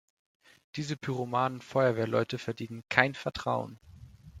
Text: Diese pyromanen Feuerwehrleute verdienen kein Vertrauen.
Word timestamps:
Diese 0.77 0.97
pyromanen 0.97 1.61
Feuerwehrleute 1.61 2.39
verdienen 2.39 2.81
kein 2.89 3.13
Vertrauen. 3.13 3.79